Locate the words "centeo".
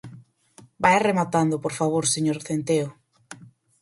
2.47-2.89